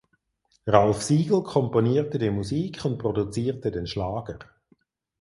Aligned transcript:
Ralph 0.65 1.03
Siegel 1.03 1.43
komponierte 1.43 2.17
die 2.17 2.31
Musik 2.31 2.83
und 2.85 2.97
produzierte 2.97 3.69
den 3.69 3.85
Schlager. 3.85 4.39